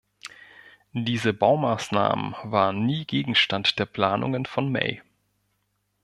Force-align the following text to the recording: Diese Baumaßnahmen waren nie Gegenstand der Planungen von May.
Diese 0.95 1.31
Baumaßnahmen 1.31 2.33
waren 2.45 2.87
nie 2.87 3.05
Gegenstand 3.05 3.77
der 3.77 3.85
Planungen 3.85 4.47
von 4.47 4.67
May. 4.71 4.99